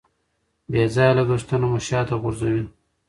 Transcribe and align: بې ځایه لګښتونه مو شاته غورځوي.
بې 0.71 0.83
ځایه 0.93 1.13
لګښتونه 1.17 1.65
مو 1.71 1.79
شاته 1.87 2.15
غورځوي. 2.21 2.63